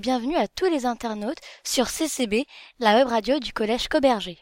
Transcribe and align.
Bienvenue 0.00 0.36
à 0.36 0.46
tous 0.46 0.66
les 0.66 0.84
internautes 0.84 1.40
sur 1.64 1.88
CCB, 1.88 2.44
la 2.80 2.96
web 2.96 3.08
radio 3.08 3.38
du 3.38 3.54
collège 3.54 3.88
Coberger. 3.88 4.38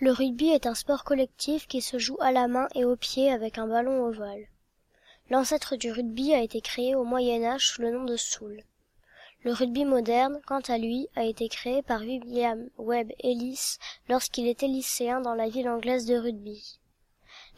Le 0.00 0.10
rugby 0.10 0.48
est 0.48 0.66
un 0.66 0.74
sport 0.74 1.04
collectif 1.04 1.68
qui 1.68 1.80
se 1.80 1.98
joue 1.98 2.16
à 2.20 2.32
la 2.32 2.48
main 2.48 2.66
et 2.74 2.84
au 2.84 2.96
pied 2.96 3.30
avec 3.30 3.58
un 3.58 3.68
ballon 3.68 4.04
ovale. 4.04 4.48
L'ancêtre 5.30 5.76
du 5.76 5.92
rugby 5.92 6.34
a 6.34 6.42
été 6.42 6.60
créé 6.60 6.96
au 6.96 7.04
Moyen 7.04 7.44
Âge 7.44 7.68
sous 7.68 7.82
le 7.82 7.92
nom 7.92 8.02
de 8.02 8.16
Soule. 8.16 8.64
Le 9.44 9.52
rugby 9.52 9.84
moderne, 9.84 10.40
quant 10.48 10.62
à 10.66 10.78
lui, 10.78 11.06
a 11.14 11.24
été 11.24 11.48
créé 11.48 11.82
par 11.82 12.00
William 12.00 12.68
Webb 12.76 13.12
Ellis 13.20 13.76
lorsqu'il 14.08 14.48
était 14.48 14.66
lycéen 14.66 15.20
dans 15.20 15.34
la 15.34 15.48
ville 15.48 15.68
anglaise 15.68 16.06
de 16.06 16.16
rugby. 16.16 16.79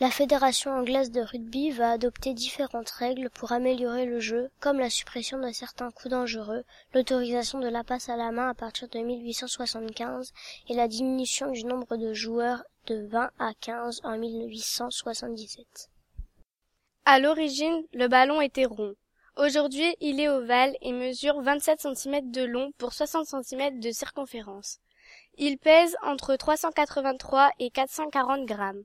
La 0.03 0.11
Fédération 0.11 0.73
anglaise 0.73 1.13
de 1.13 1.21
rugby 1.21 1.71
va 1.71 1.93
adopter 1.93 2.35
différentes 2.35 2.91
règles 2.91 3.31
pour 3.31 3.53
améliorer 3.53 4.05
le 4.05 4.19
jeu, 4.19 4.51
comme 4.59 4.81
la 4.81 4.91
suppression 4.91 5.39
de 5.39 5.53
certains 5.53 5.93
coups 5.93 6.11
dangereux, 6.11 6.65
l'autorisation 6.93 7.61
de 7.61 7.69
la 7.69 7.85
passe 7.85 8.09
à 8.09 8.17
la 8.17 8.33
main 8.33 8.49
à 8.49 8.55
partir 8.55 8.89
de 8.89 8.99
1875 8.99 10.33
et 10.69 10.75
la 10.75 10.89
diminution 10.89 11.53
du 11.53 11.65
nombre 11.65 11.97
de 11.97 12.13
joueurs 12.15 12.65
de 12.89 13.07
20 13.13 13.31
à 13.39 13.55
15 13.61 14.01
en 14.03 14.19
1877. 14.19 15.89
À 17.05 17.21
l'origine, 17.21 17.85
le 17.93 18.09
ballon 18.09 18.41
était 18.41 18.65
rond. 18.65 18.97
Aujourd'hui, 19.37 19.95
il 20.01 20.19
est 20.19 20.29
ovale 20.29 20.77
et 20.81 20.91
mesure 20.91 21.41
27 21.43 21.79
cm 21.95 22.33
de 22.33 22.43
long 22.43 22.73
pour 22.77 22.93
60 22.93 23.45
cm 23.45 23.79
de 23.79 23.93
circonférence. 23.93 24.81
Il 25.39 25.59
pèse 25.59 25.97
entre 26.03 26.35
383 26.35 27.53
et 27.61 27.71
440 27.71 28.47
grammes. 28.47 28.83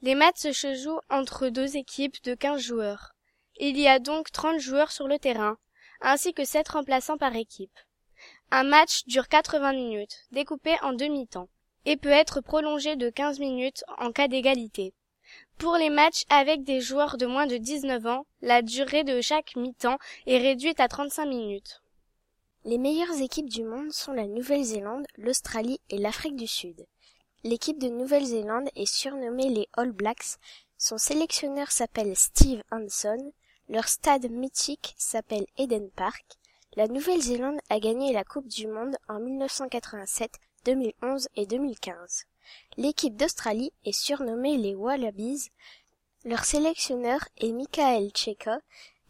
Les 0.00 0.14
matchs 0.14 0.52
se 0.52 0.74
jouent 0.74 1.00
entre 1.10 1.48
deux 1.48 1.76
équipes 1.76 2.22
de 2.22 2.34
15 2.34 2.60
joueurs. 2.60 3.14
Il 3.56 3.76
y 3.76 3.88
a 3.88 3.98
donc 3.98 4.30
30 4.30 4.60
joueurs 4.60 4.92
sur 4.92 5.08
le 5.08 5.18
terrain, 5.18 5.58
ainsi 6.00 6.32
que 6.32 6.44
7 6.44 6.68
remplaçants 6.68 7.18
par 7.18 7.34
équipe. 7.34 7.76
Un 8.52 8.62
match 8.62 9.04
dure 9.06 9.26
80 9.26 9.72
minutes, 9.72 10.26
découpé 10.30 10.76
en 10.82 10.92
demi-temps, 10.92 11.48
et 11.84 11.96
peut 11.96 12.08
être 12.10 12.40
prolongé 12.40 12.94
de 12.94 13.10
15 13.10 13.40
minutes 13.40 13.82
en 13.98 14.12
cas 14.12 14.28
d'égalité. 14.28 14.94
Pour 15.58 15.76
les 15.76 15.90
matchs 15.90 16.22
avec 16.30 16.62
des 16.62 16.80
joueurs 16.80 17.16
de 17.16 17.26
moins 17.26 17.48
de 17.48 17.56
19 17.56 18.06
ans, 18.06 18.26
la 18.40 18.62
durée 18.62 19.02
de 19.02 19.20
chaque 19.20 19.56
mi-temps 19.56 19.98
est 20.26 20.38
réduite 20.38 20.78
à 20.78 20.86
35 20.86 21.26
minutes. 21.26 21.82
Les 22.64 22.78
meilleures 22.78 23.20
équipes 23.20 23.50
du 23.50 23.64
monde 23.64 23.92
sont 23.92 24.12
la 24.12 24.26
Nouvelle-Zélande, 24.26 25.06
l'Australie 25.16 25.80
et 25.90 25.98
l'Afrique 25.98 26.36
du 26.36 26.46
Sud. 26.46 26.86
L'équipe 27.44 27.78
de 27.78 27.88
Nouvelle-Zélande 27.88 28.68
est 28.74 28.92
surnommée 28.92 29.48
les 29.48 29.68
All 29.74 29.92
Blacks. 29.92 30.38
Son 30.76 30.98
sélectionneur 30.98 31.70
s'appelle 31.70 32.16
Steve 32.16 32.64
Hanson. 32.72 33.32
Leur 33.68 33.86
stade 33.86 34.28
mythique 34.28 34.96
s'appelle 34.98 35.46
Eden 35.56 35.88
Park. 35.90 36.24
La 36.74 36.88
Nouvelle-Zélande 36.88 37.60
a 37.70 37.78
gagné 37.78 38.12
la 38.12 38.24
Coupe 38.24 38.48
du 38.48 38.66
Monde 38.66 38.96
en 39.08 39.20
1987, 39.20 40.32
2011 40.64 41.28
et 41.36 41.46
2015. 41.46 42.24
L'équipe 42.76 43.16
d'Australie 43.16 43.72
est 43.84 43.92
surnommée 43.92 44.56
les 44.56 44.74
Wallabies. 44.74 45.52
Leur 46.24 46.44
sélectionneur 46.44 47.20
est 47.36 47.52
Michael 47.52 48.10
Cheika 48.16 48.58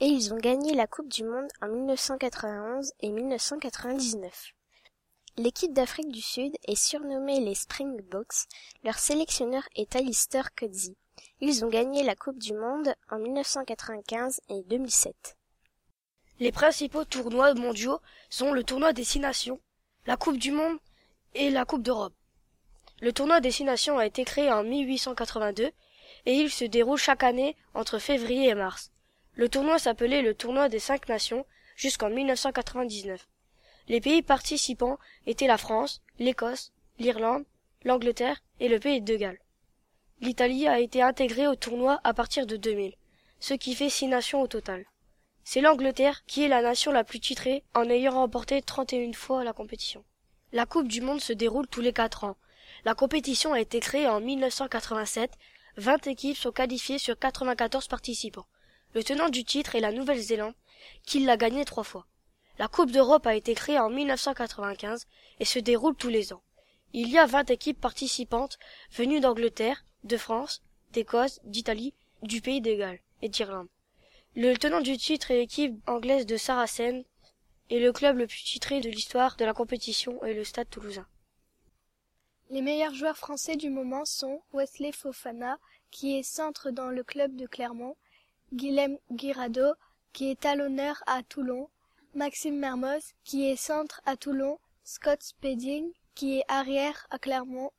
et 0.00 0.06
ils 0.06 0.34
ont 0.34 0.38
gagné 0.38 0.74
la 0.74 0.86
Coupe 0.86 1.08
du 1.08 1.24
Monde 1.24 1.48
en 1.62 1.68
1991 1.68 2.92
et 3.00 3.10
1999. 3.10 4.52
L'équipe 5.38 5.72
d'Afrique 5.72 6.10
du 6.10 6.20
Sud 6.20 6.56
est 6.66 6.74
surnommée 6.74 7.38
les 7.38 7.54
Springboks. 7.54 8.48
Leur 8.82 8.98
sélectionneur 8.98 9.62
est 9.76 9.94
Alistair 9.94 10.52
Coetzee. 10.52 10.96
Ils 11.40 11.64
ont 11.64 11.68
gagné 11.68 12.02
la 12.02 12.16
Coupe 12.16 12.40
du 12.40 12.54
Monde 12.54 12.92
en 13.08 13.20
1995 13.20 14.40
et 14.48 14.64
2007. 14.64 15.36
Les 16.40 16.50
principaux 16.50 17.04
tournois 17.04 17.54
mondiaux 17.54 18.00
sont 18.30 18.50
le 18.52 18.64
tournoi 18.64 18.92
des 18.92 19.04
Six 19.04 19.20
Nations, 19.20 19.60
la 20.06 20.16
Coupe 20.16 20.38
du 20.38 20.50
Monde 20.50 20.78
et 21.34 21.50
la 21.50 21.64
Coupe 21.64 21.84
d'Europe. 21.84 22.14
Le 23.00 23.12
tournoi 23.12 23.40
des 23.40 23.52
Six 23.52 23.62
Nations 23.62 23.96
a 23.96 24.06
été 24.06 24.24
créé 24.24 24.50
en 24.50 24.64
1882 24.64 25.70
et 26.26 26.34
il 26.34 26.50
se 26.50 26.64
déroule 26.64 26.98
chaque 26.98 27.22
année 27.22 27.54
entre 27.74 28.00
février 28.00 28.48
et 28.48 28.56
mars. 28.56 28.90
Le 29.34 29.48
tournoi 29.48 29.78
s'appelait 29.78 30.22
le 30.22 30.34
tournoi 30.34 30.68
des 30.68 30.80
Cinq 30.80 31.08
Nations 31.08 31.46
jusqu'en 31.76 32.10
1999. 32.10 33.28
Les 33.88 34.02
pays 34.02 34.20
participants 34.20 34.98
étaient 35.26 35.46
la 35.46 35.56
France, 35.56 36.02
l'Écosse, 36.18 36.72
l'Irlande, 36.98 37.44
l'Angleterre 37.84 38.42
et 38.60 38.68
le 38.68 38.78
pays 38.78 39.00
de 39.00 39.16
Galles. 39.16 39.40
L'Italie 40.20 40.68
a 40.68 40.78
été 40.78 41.00
intégrée 41.00 41.46
au 41.46 41.54
tournoi 41.54 41.98
à 42.04 42.12
partir 42.12 42.46
de 42.46 42.56
2000, 42.56 42.94
ce 43.40 43.54
qui 43.54 43.74
fait 43.74 43.88
six 43.88 44.06
nations 44.06 44.42
au 44.42 44.46
total. 44.46 44.84
C'est 45.42 45.62
l'Angleterre 45.62 46.26
qui 46.26 46.42
est 46.42 46.48
la 46.48 46.60
nation 46.60 46.92
la 46.92 47.02
plus 47.02 47.20
titrée 47.20 47.64
en 47.74 47.88
ayant 47.88 48.12
remporté 48.12 48.60
31 48.60 49.14
fois 49.14 49.42
la 49.42 49.54
compétition. 49.54 50.04
La 50.52 50.66
Coupe 50.66 50.88
du 50.88 51.00
Monde 51.00 51.22
se 51.22 51.32
déroule 51.32 51.66
tous 51.66 51.80
les 51.80 51.94
quatre 51.94 52.24
ans. 52.24 52.36
La 52.84 52.94
compétition 52.94 53.54
a 53.54 53.60
été 53.60 53.80
créée 53.80 54.06
en 54.06 54.20
1987. 54.20 55.30
20 55.78 56.06
équipes 56.08 56.36
sont 56.36 56.52
qualifiées 56.52 56.98
sur 56.98 57.18
94 57.18 57.88
participants. 57.88 58.46
Le 58.94 59.02
tenant 59.02 59.30
du 59.30 59.44
titre 59.44 59.76
est 59.76 59.80
la 59.80 59.92
Nouvelle-Zélande, 59.92 60.54
qui 61.06 61.20
l'a 61.20 61.38
gagné 61.38 61.64
trois 61.64 61.84
fois. 61.84 62.06
La 62.58 62.66
Coupe 62.66 62.90
d'Europe 62.90 63.26
a 63.28 63.36
été 63.36 63.54
créée 63.54 63.78
en 63.78 63.88
1995 63.88 65.06
et 65.38 65.44
se 65.44 65.60
déroule 65.60 65.94
tous 65.94 66.08
les 66.08 66.32
ans. 66.32 66.42
Il 66.92 67.08
y 67.08 67.16
a 67.16 67.26
20 67.26 67.50
équipes 67.50 67.80
participantes 67.80 68.58
venues 68.90 69.20
d'Angleterre, 69.20 69.84
de 70.02 70.16
France, 70.16 70.62
d'Écosse, 70.92 71.38
d'Italie, 71.44 71.94
du 72.22 72.40
pays 72.40 72.60
de 72.60 72.74
Galles 72.74 72.98
et 73.22 73.28
d'Irlande. 73.28 73.68
Le 74.34 74.56
tenant 74.56 74.80
du 74.80 74.96
titre 74.96 75.30
est 75.30 75.38
l'équipe 75.38 75.76
anglaise 75.88 76.26
de 76.26 76.36
Saracen 76.36 77.04
et 77.70 77.78
le 77.78 77.92
club 77.92 78.18
le 78.18 78.26
plus 78.26 78.42
titré 78.42 78.80
de 78.80 78.88
l'histoire 78.88 79.36
de 79.36 79.44
la 79.44 79.54
compétition 79.54 80.22
est 80.24 80.34
le 80.34 80.44
Stade 80.44 80.68
toulousain. 80.68 81.06
Les 82.50 82.62
meilleurs 82.62 82.94
joueurs 82.94 83.16
français 83.16 83.56
du 83.56 83.70
moment 83.70 84.04
sont 84.04 84.42
Wesley 84.52 84.90
Fofana, 84.90 85.58
qui 85.90 86.18
est 86.18 86.22
centre 86.22 86.70
dans 86.70 86.88
le 86.88 87.04
club 87.04 87.36
de 87.36 87.46
Clermont, 87.46 87.96
Guilhem 88.52 88.98
Guirado, 89.12 89.74
qui 90.12 90.30
est 90.30 90.40
talonneur 90.40 91.02
à 91.06 91.22
Toulon, 91.22 91.68
Maxime 92.14 92.58
Mermoz, 92.58 93.12
qui 93.24 93.48
est 93.48 93.56
centre 93.56 94.00
à 94.06 94.16
Toulon, 94.16 94.58
Scott 94.82 95.22
Spedding, 95.22 95.92
qui 96.14 96.38
est 96.38 96.44
arrière 96.48 97.06
à 97.10 97.18
Clermont, 97.18 97.70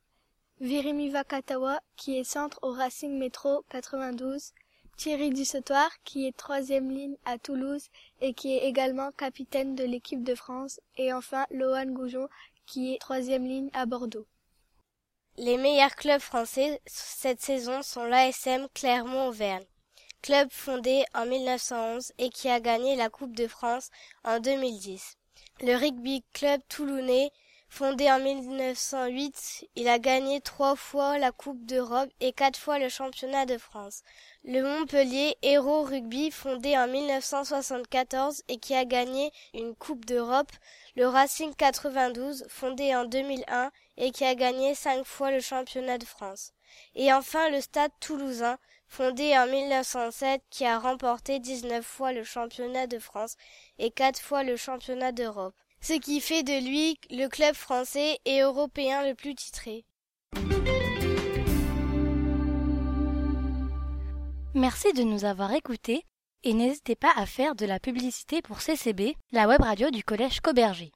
Virimi 0.60 1.08
Vakatawa, 1.10 1.80
qui 1.96 2.18
est 2.18 2.24
centre 2.24 2.58
au 2.62 2.70
Racing 2.70 3.18
Métro 3.18 3.64
92, 3.70 4.52
Thierry 4.96 5.30
Dussotoir, 5.30 5.90
qui 6.04 6.26
est 6.26 6.36
troisième 6.36 6.90
ligne 6.90 7.16
à 7.24 7.38
Toulouse 7.38 7.88
et 8.20 8.34
qui 8.34 8.54
est 8.54 8.68
également 8.68 9.10
capitaine 9.12 9.74
de 9.74 9.84
l'équipe 9.84 10.22
de 10.22 10.34
France, 10.34 10.80
et 10.96 11.12
enfin 11.12 11.46
Lohan 11.50 11.86
Goujon, 11.86 12.28
qui 12.66 12.94
est 12.94 12.98
troisième 12.98 13.46
ligne 13.46 13.70
à 13.72 13.86
Bordeaux. 13.86 14.26
Les 15.38 15.56
meilleurs 15.56 15.96
clubs 15.96 16.20
français 16.20 16.80
cette 16.86 17.40
saison 17.40 17.82
sont 17.82 18.04
l'ASM 18.04 18.68
Clermont-Auvergne 18.74 19.64
club 20.22 20.48
fondé 20.50 21.04
en 21.14 21.26
1911 21.26 22.12
et 22.18 22.30
qui 22.30 22.48
a 22.48 22.60
gagné 22.60 22.96
la 22.96 23.10
Coupe 23.10 23.34
de 23.34 23.46
France 23.46 23.90
en 24.24 24.40
2010. 24.40 25.16
Le 25.62 25.76
Rugby 25.76 26.24
Club 26.32 26.60
Toulonnais, 26.68 27.30
fondé 27.70 28.10
en 28.10 28.18
1908, 28.18 29.68
il 29.76 29.88
a 29.88 29.98
gagné 29.98 30.40
trois 30.40 30.74
fois 30.74 31.16
la 31.18 31.30
Coupe 31.30 31.64
d'Europe 31.64 32.10
et 32.20 32.32
quatre 32.32 32.58
fois 32.58 32.78
le 32.78 32.88
championnat 32.88 33.46
de 33.46 33.56
France. 33.56 34.02
Le 34.44 34.62
Montpellier 34.62 35.36
Héros 35.42 35.84
Rugby, 35.84 36.32
fondé 36.32 36.76
en 36.76 36.88
1974 36.88 38.42
et 38.48 38.58
qui 38.58 38.74
a 38.74 38.84
gagné 38.84 39.30
une 39.54 39.74
Coupe 39.76 40.04
d'Europe. 40.04 40.50
Le 40.96 41.06
Racing 41.06 41.54
92, 41.54 42.44
fondé 42.48 42.94
en 42.94 43.04
2001 43.04 43.70
et 43.96 44.10
qui 44.10 44.24
a 44.24 44.34
gagné 44.34 44.74
cinq 44.74 45.06
fois 45.06 45.30
le 45.30 45.40
championnat 45.40 45.96
de 45.98 46.04
France. 46.04 46.52
Et 46.96 47.12
enfin 47.12 47.48
le 47.50 47.60
Stade 47.60 47.92
Toulousain, 48.00 48.58
fondé 48.88 49.38
en 49.38 49.46
1907 49.46 50.42
qui 50.50 50.66
a 50.66 50.78
remporté 50.78 51.38
19 51.38 51.86
fois 51.86 52.12
le 52.12 52.24
championnat 52.24 52.88
de 52.88 52.98
France 52.98 53.36
et 53.78 53.92
4 53.92 54.20
fois 54.20 54.42
le 54.42 54.56
championnat 54.56 55.12
d'Europe, 55.12 55.54
ce 55.80 55.94
qui 55.94 56.20
fait 56.20 56.42
de 56.42 56.64
lui 56.66 56.98
le 57.10 57.28
club 57.28 57.54
français 57.54 58.18
et 58.24 58.40
européen 58.40 59.06
le 59.06 59.14
plus 59.14 59.34
titré. 59.34 59.84
Merci 64.54 64.92
de 64.92 65.02
nous 65.02 65.24
avoir 65.24 65.52
écoutés 65.52 66.04
et 66.42 66.54
n'hésitez 66.54 66.96
pas 66.96 67.12
à 67.16 67.26
faire 67.26 67.54
de 67.54 67.66
la 67.66 67.78
publicité 67.78 68.42
pour 68.42 68.58
CCB, 68.58 69.14
la 69.32 69.46
web 69.46 69.60
radio 69.62 69.90
du 69.90 70.02
collège 70.02 70.40
Coberger. 70.40 70.90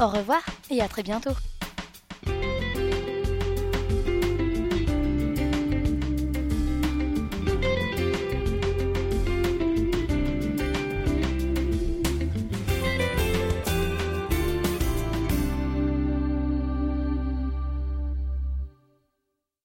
Au 0.00 0.06
revoir 0.06 0.44
et 0.70 0.80
à 0.80 0.88
très 0.88 1.02
bientôt. 1.02 1.32